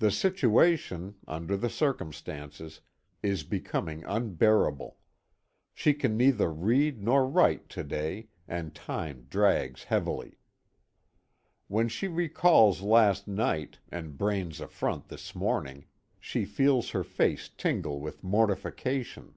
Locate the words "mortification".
18.22-19.36